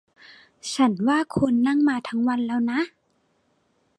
[0.73, 2.81] ฉันว่าคุณนั่งมาทั้งวันแล้วนะ